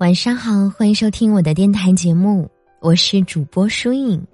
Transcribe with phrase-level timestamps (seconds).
[0.00, 2.48] 晚上好，欢迎收听我的电台节目，
[2.80, 4.24] 我是主播舒影。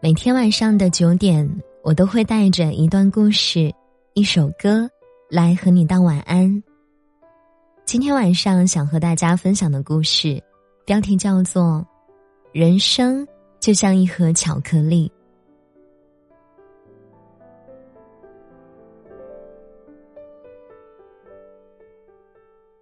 [0.00, 1.48] 每天晚上的九点，
[1.84, 3.72] 我都会带着一段故事、
[4.14, 4.90] 一首歌
[5.30, 6.60] 来和你道晚安。
[7.84, 10.42] 今天晚上想和大家分享的故事，
[10.84, 11.62] 标题叫做
[12.52, 13.24] 《人生
[13.60, 15.08] 就像一盒巧克力》。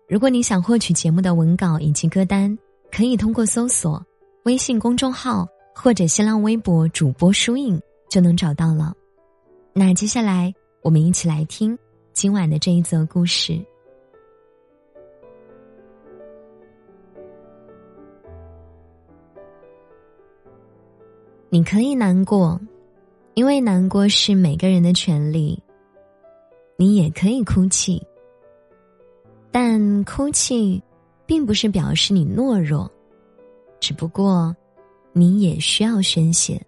[0.09, 2.57] 如果你想获取节目的文稿以及歌单，
[2.91, 4.03] 可以通过搜索
[4.45, 8.95] 微信公众号或者新浪微博主播书影就能找到了。
[9.75, 10.51] 那接下来
[10.81, 11.79] 我们一起来听
[12.15, 13.63] 今晚的这一则故事。
[21.51, 22.59] 你可以难过，
[23.35, 25.63] 因为难过是每个人的权利。
[26.79, 28.03] 你也可以哭泣。
[29.51, 30.83] 但哭泣，
[31.27, 32.91] 并不是表示你懦弱，
[33.81, 34.55] 只不过，
[35.13, 36.61] 你也需要宣泄。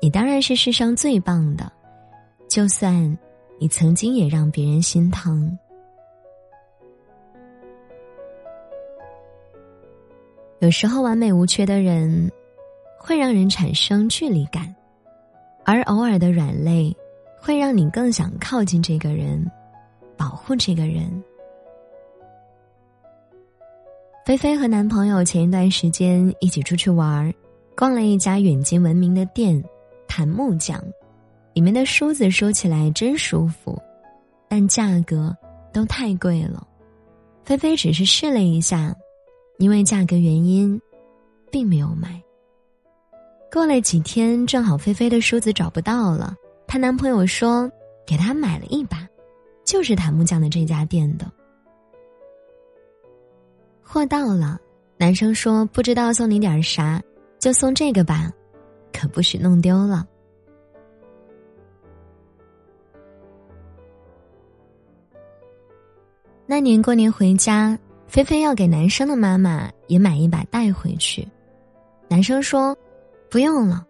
[0.00, 1.70] 你当然是世上最棒的，
[2.48, 3.18] 就算
[3.58, 5.58] 你曾经也让别人心疼。
[10.60, 12.30] 有时候完美无缺的人，
[12.98, 14.74] 会让人产生距离感，
[15.64, 16.94] 而偶尔的软肋，
[17.38, 19.50] 会让你更想靠近这个人，
[20.16, 21.10] 保护这个人。
[24.26, 27.34] 菲菲和男朋友前一段时间一起出去玩儿，
[27.76, 29.60] 逛了一家远近闻名的店——
[30.06, 30.80] 檀木匠，
[31.54, 33.80] 里面的梳子说起来真舒服，
[34.48, 35.34] 但价格
[35.72, 36.64] 都太贵了。
[37.44, 38.94] 菲菲只是试了一下，
[39.58, 40.80] 因为价格原因，
[41.50, 42.20] 并没有买。
[43.50, 46.36] 过了几天，正好菲菲的梳子找不到了，
[46.68, 47.68] 她男朋友说
[48.06, 49.08] 给她买了一把，
[49.64, 51.26] 就是檀木匠的这家店的。
[53.92, 54.56] 货到了，
[54.96, 57.02] 男生说：“不知道送你点啥，
[57.40, 58.32] 就送这个吧，
[58.92, 60.06] 可不许弄丢了。”
[66.46, 71.26] 那年过年回家，菲菲要给男生的妈妈也买一把带回去。
[72.06, 72.78] 男生说
[73.28, 73.84] ：“不用了。”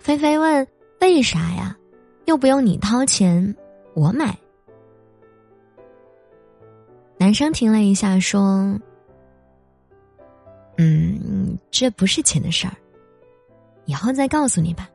[0.00, 0.66] 菲菲问
[1.02, 1.76] ：“为啥呀？
[2.24, 3.54] 又不用你掏钱，
[3.92, 4.34] 我买。”
[7.20, 8.74] 男生停了一下说。
[10.82, 12.74] 嗯，这不是钱的事儿，
[13.84, 14.90] 以后再告诉你吧。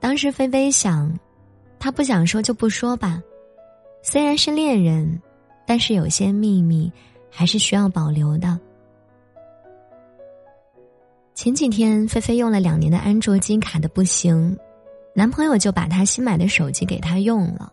[0.00, 1.16] 当时菲菲想，
[1.78, 3.22] 他不想说就不说吧，
[4.02, 5.22] 虽然是恋人，
[5.64, 6.92] 但是有些秘密
[7.30, 8.58] 还是需要保留的。
[11.34, 14.58] 前几天，菲菲用了两年的安卓机卡的不行，
[15.14, 17.72] 男朋友就把他新买的手机给她用了，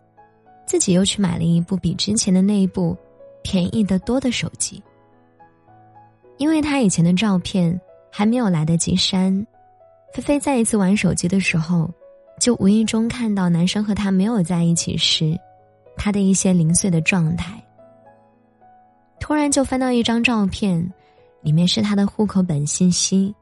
[0.66, 2.96] 自己又去买了一部比之前的那一部。
[3.44, 4.82] 便宜的多的手机，
[6.38, 7.78] 因为他以前的照片
[8.10, 9.46] 还没有来得及删，
[10.12, 11.88] 菲菲在一次玩手机的时候，
[12.40, 15.38] 就无意中看到男生和他没有在一起时，
[15.96, 17.62] 他的一些零碎的状态。
[19.20, 20.92] 突然就翻到一张照片，
[21.42, 23.34] 里面是他的户口本信息，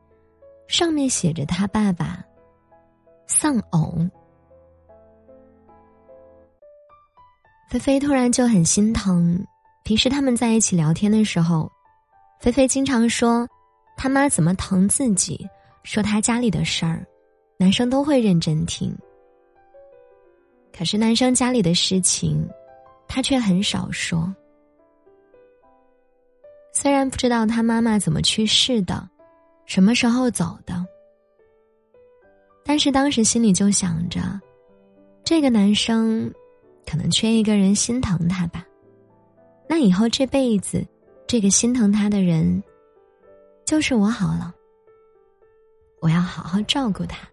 [0.66, 2.24] 上面写着他爸爸
[3.28, 3.96] 丧偶。
[7.68, 9.46] 菲菲突然就很心疼。
[9.84, 11.70] 平时他们在一起聊天的时候，
[12.40, 13.46] 菲菲经常说
[13.96, 15.46] 他妈怎么疼自己，
[15.82, 17.04] 说他家里的事儿，
[17.58, 18.96] 男生都会认真听。
[20.76, 22.48] 可是男生家里的事情，
[23.08, 24.32] 他却很少说。
[26.72, 29.06] 虽然不知道他妈妈怎么去世的，
[29.66, 30.86] 什么时候走的，
[32.64, 34.40] 但是当时心里就想着，
[35.22, 36.32] 这个男生
[36.86, 38.64] 可能缺一个人心疼他吧。
[39.72, 40.86] 那以后这辈子，
[41.26, 42.62] 这个心疼他的人，
[43.64, 44.54] 就是我好了。
[45.98, 47.26] 我要好好照顾他。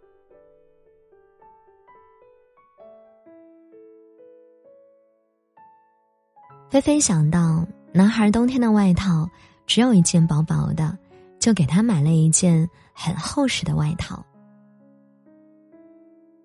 [6.69, 9.29] 菲菲想到男孩冬天的外套
[9.67, 10.97] 只有一件薄薄的，
[11.39, 14.25] 就给他买了一件很厚实的外套。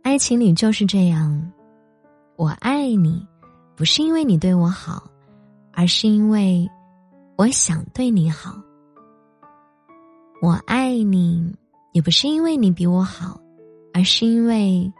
[0.02, 1.52] 爱情里就是这样，
[2.34, 3.24] 我爱你，
[3.76, 5.08] 不是因为你对我好。
[5.76, 6.68] 而是因为，
[7.36, 8.54] 我想对你好。
[10.40, 11.54] 我爱你，
[11.92, 13.40] 也不是因为你比我好，
[13.92, 14.92] 而是因为，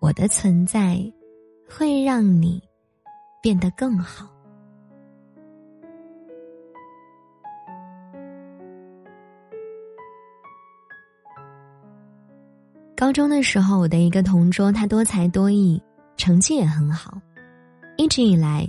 [0.00, 1.00] 我的存在，
[1.68, 2.62] 会让你
[3.42, 4.28] 变得更好。
[12.96, 15.82] 高中的时候，我的一个同桌，他多才多艺，
[16.16, 17.20] 成绩也很好，
[17.96, 18.66] 一直以来。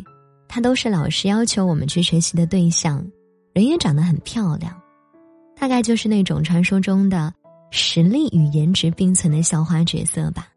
[0.47, 3.05] 他都是老师要求我们去学习的对象，
[3.53, 4.73] 人也长得很漂亮，
[5.57, 7.33] 大概就是那种传说中的
[7.71, 10.47] 实力与颜值并存的校花角色吧。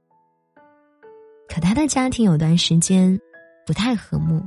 [1.49, 3.19] 可他的家庭有段时间
[3.67, 4.41] 不太和睦，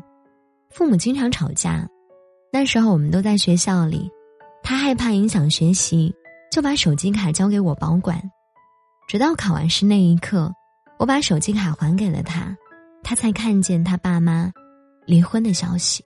[0.70, 1.88] 父母经常吵架。
[2.54, 4.10] 那时候我们都在学校里，
[4.62, 6.14] 他害怕影响学习，
[6.52, 8.22] 就把手机卡交给我保管，
[9.08, 10.54] 直到考完试那一刻，
[11.00, 12.56] 我把手机卡还给了他，
[13.02, 14.52] 他才看见他爸妈
[15.12, 16.02] 离婚的消息。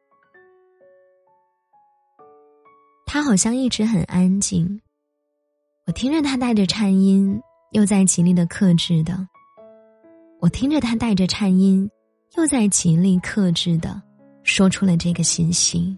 [3.05, 4.81] 他好像一直很安静，
[5.85, 7.39] 我听着他带着颤音，
[7.73, 9.27] 又在极力的克制的。
[10.39, 11.87] 我听着他带着颤音，
[12.35, 14.01] 又在极力克制的
[14.41, 15.95] 说出了这个信息，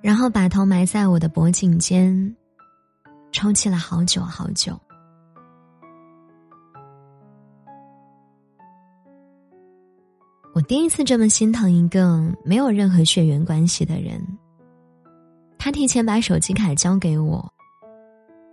[0.00, 2.34] 然后把头埋在我的脖颈间，
[3.32, 4.80] 抽泣了好久好久。
[10.56, 14.18] 我第一次这么心疼一个没有任何血缘关系的人。
[15.58, 17.46] 他提前把手机卡交给我。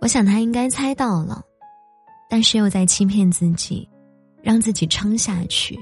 [0.02, 1.42] 我想他应该猜到了，
[2.28, 3.88] 但是又在欺骗自己，
[4.42, 5.78] 让自己撑下去，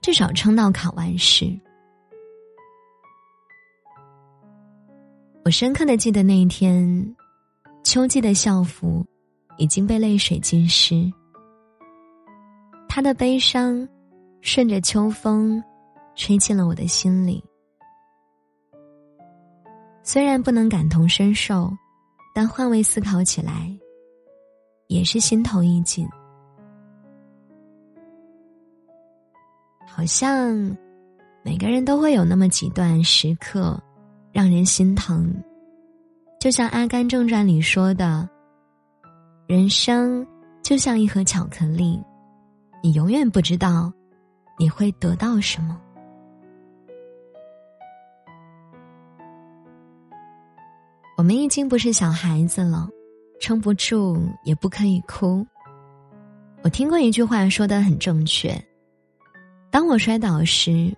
[0.00, 1.56] 至少撑到考完试。
[5.44, 7.14] 我深刻的记得那一天，
[7.84, 9.06] 秋季的校服
[9.58, 11.08] 已经被泪水浸湿，
[12.88, 13.88] 他的悲伤
[14.42, 15.64] 顺着秋风
[16.14, 17.42] 吹进了我的心里。
[20.02, 21.72] 虽然不能感同身受。
[22.34, 23.70] 但换位思考起来，
[24.86, 26.08] 也是心头一紧。
[29.86, 30.74] 好像
[31.42, 33.78] 每个人都会有那么几段时刻，
[34.32, 35.30] 让人心疼。
[36.40, 38.26] 就像《阿甘正传》里说的
[39.46, 40.26] ：“人生
[40.62, 42.02] 就像一盒巧克力，
[42.82, 43.92] 你永远不知道
[44.58, 45.80] 你会得到什么。”
[51.16, 52.88] 我们已经不是小孩子了，
[53.38, 55.46] 撑不住也不可以哭。
[56.62, 58.52] 我听过一句话说的很正确：
[59.70, 60.92] 当我摔倒时，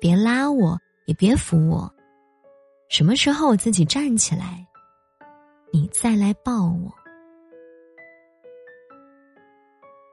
[0.00, 1.92] 别拉我，也别扶我。
[2.88, 4.66] 什么时候我自己站起来，
[5.72, 6.92] 你再来抱我。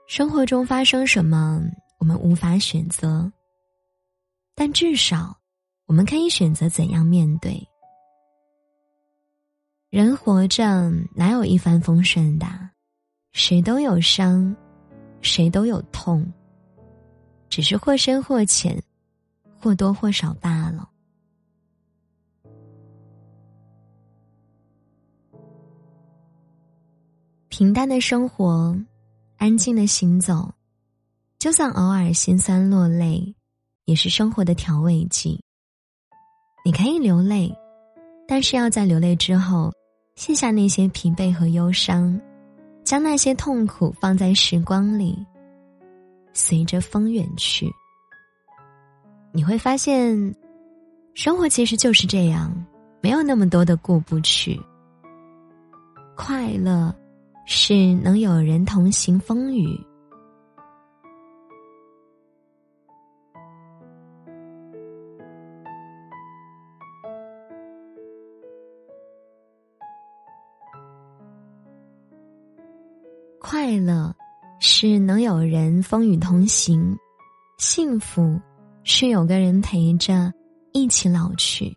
[0.08, 1.62] 生活中发生什么，
[1.98, 3.32] 我们无法选择，
[4.56, 5.38] 但至少
[5.86, 7.68] 我们可以选择怎样面对。
[9.90, 12.46] 人活着哪有一帆风顺的？
[13.34, 14.56] 谁都有伤，
[15.22, 16.26] 谁都有痛，
[17.50, 18.82] 只是或深或浅，
[19.60, 20.90] 或多或少罢了。
[27.50, 28.76] 平淡的生活，
[29.38, 30.52] 安静的行走，
[31.40, 33.36] 就算偶尔心酸落泪，
[33.86, 35.40] 也是生活的调味剂。
[36.66, 37.56] 你可以流泪，
[38.28, 39.72] 但是要在流泪之后。
[40.16, 42.20] 卸下那些疲惫和忧伤，
[42.84, 45.16] 将那些痛苦放在时光里，
[46.34, 47.72] 随着风远去。
[49.32, 50.36] 你会发现，
[51.14, 52.52] 生活其实就是这样，
[53.00, 54.60] 没有那么多的过不去。
[56.16, 56.92] 快乐，
[57.46, 59.80] 是能有人同行风雨。
[73.50, 74.14] 快乐
[74.60, 76.98] 是能有人风雨同行，
[77.58, 78.38] 幸福
[78.84, 80.34] 是有个人陪着
[80.74, 81.74] 一起老去。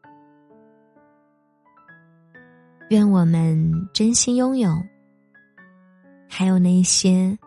[2.89, 4.69] 愿我们珍惜拥有，
[6.29, 7.39] 还有那些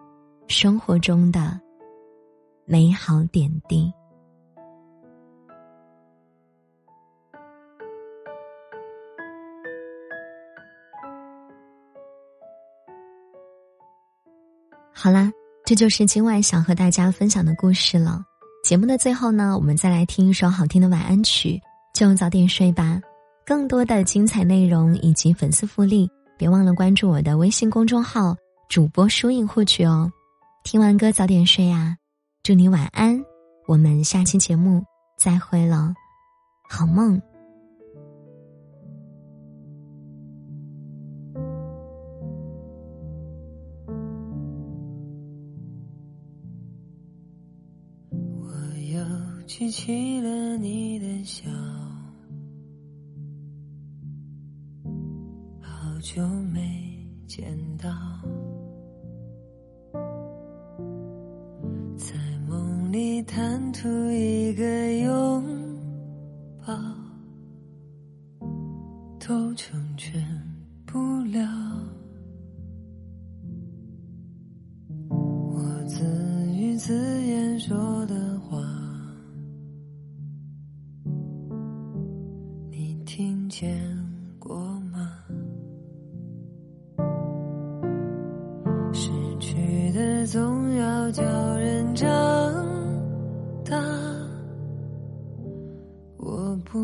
[0.47, 1.59] 生活中的
[2.63, 3.91] 美好点滴。
[15.03, 15.29] 好啦，
[15.65, 18.23] 这就是今晚想和大家分享的故事了。
[18.63, 21.59] 节目的最后呢，我们再来听一首好听的晚安曲，
[21.93, 23.01] 就早点睡吧。
[23.45, 28.33] 更多的精彩内容以及粉丝福利，别忘了关注我的微信公众号
[28.71, 30.09] “主播疏影”获取哦。
[30.63, 31.97] 听完歌早点睡啊，
[32.41, 33.21] 祝你晚安，
[33.67, 34.81] 我们下期节目
[35.19, 35.93] 再会了，
[36.69, 37.21] 好梦。
[49.43, 51.49] 我记起了你的笑
[55.59, 57.43] 好久没见
[57.77, 57.89] 到。
[61.97, 62.15] 在
[62.47, 65.43] 梦里贪图一个拥
[66.65, 66.73] 抱
[69.19, 70.23] 都成全
[70.85, 71.41] 不了。
[75.09, 76.01] 我自
[76.53, 77.12] 娱自
[83.55, 83.69] 见
[84.39, 84.57] 过
[84.91, 85.13] 吗？
[88.91, 91.21] 失去的总要叫
[91.57, 92.07] 人长
[93.63, 93.77] 大。
[96.17, 96.79] 我不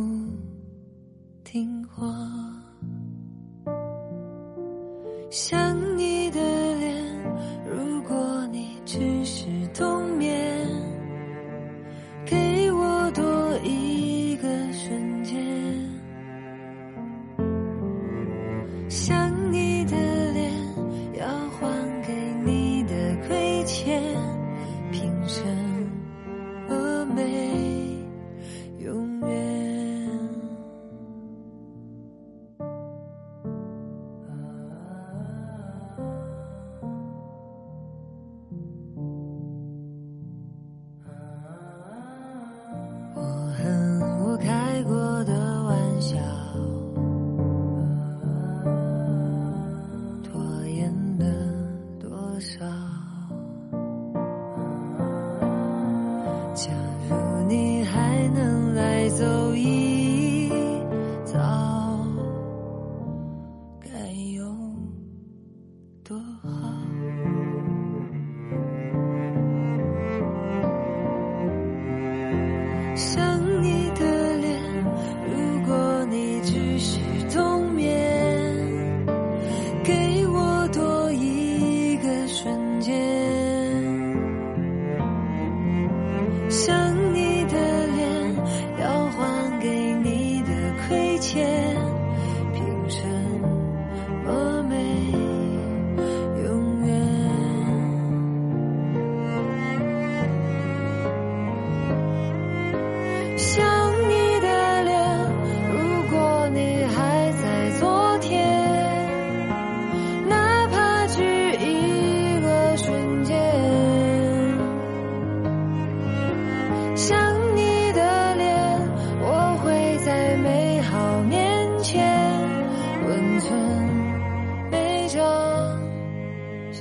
[1.43, 2.05] 听话，
[5.31, 6.48] 想你的。
[27.15, 27.97] 没
[28.79, 29.29] 永远。
[43.15, 43.21] 我
[43.57, 46.17] 恨我开过的玩笑
[50.23, 51.25] 拖延了
[51.99, 52.78] 多少？
[59.19, 60.49] 走一
[61.25, 61.37] 遭
[63.81, 63.89] 该
[64.33, 64.45] 有
[66.05, 66.47] 多好？
[72.95, 74.57] 想你的脸
[75.27, 77.01] 如果你继续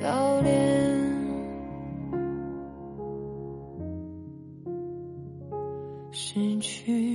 [0.00, 0.52] 笑脸
[6.12, 7.07] 失去